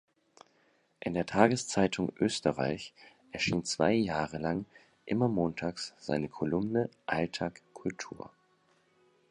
[0.99, 2.91] In der Tageszeitung "Österreich"
[3.31, 4.65] erschien zwei Jahre lang
[5.05, 8.31] immer montags seine Kolumne „Alltag Kultur“.